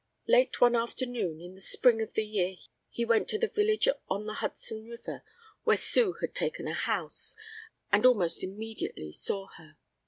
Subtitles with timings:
[0.25, 2.55] Late one afternoon in the spring of the year
[2.89, 5.21] he went to the village on the Hudson River
[5.63, 7.35] where Sue had taken a house,
[7.91, 9.77] and almost immediately saw her.